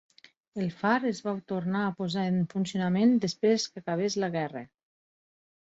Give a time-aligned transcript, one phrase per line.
[0.61, 4.69] El far es va tornar a posar en funcionament després que acabés la guerra.